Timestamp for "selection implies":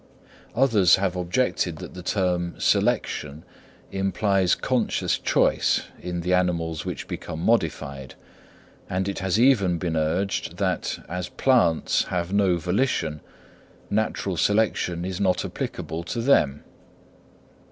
2.59-4.55